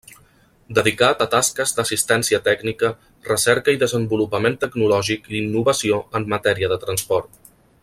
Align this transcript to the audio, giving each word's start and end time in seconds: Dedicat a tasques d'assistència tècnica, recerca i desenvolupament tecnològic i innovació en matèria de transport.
Dedicat 0.77 1.19
a 1.25 1.27
tasques 1.33 1.73
d'assistència 1.79 2.39
tècnica, 2.47 2.89
recerca 3.29 3.77
i 3.77 3.79
desenvolupament 3.85 4.57
tecnològic 4.65 5.31
i 5.35 5.39
innovació 5.43 6.01
en 6.21 6.27
matèria 6.35 6.73
de 6.75 6.81
transport. 6.89 7.39